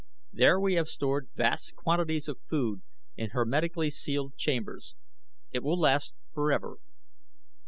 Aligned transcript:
There 0.33 0.59
we 0.59 0.73
have 0.73 0.87
stored 0.87 1.29
vast 1.35 1.75
quantities 1.75 2.27
of 2.27 2.41
food 2.49 2.81
in 3.17 3.29
hermetically 3.33 3.91
sealed 3.91 4.35
chambers. 4.35 4.95
It 5.51 5.61
will 5.61 5.79
last 5.79 6.15
forever. 6.31 6.77